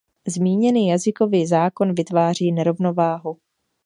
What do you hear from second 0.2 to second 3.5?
Zmíněný jazykový zákon vytváří nerovnováhu.